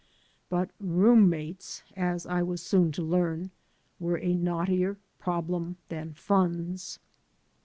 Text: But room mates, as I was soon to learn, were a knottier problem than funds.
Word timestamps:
But 0.49 0.71
room 0.79 1.29
mates, 1.29 1.83
as 1.95 2.25
I 2.25 2.41
was 2.41 2.59
soon 2.63 2.91
to 2.93 3.03
learn, 3.03 3.51
were 3.99 4.17
a 4.17 4.33
knottier 4.35 4.97
problem 5.19 5.77
than 5.89 6.13
funds. 6.15 6.97